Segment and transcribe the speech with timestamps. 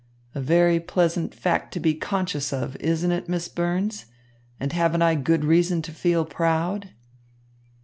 [0.33, 4.05] A very pleasant fact to be conscious of, isn't it, Miss Burns,
[4.59, 6.89] and haven't I good reason to feel proud?"